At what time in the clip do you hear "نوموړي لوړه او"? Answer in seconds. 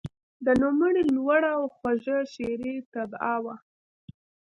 0.61-1.63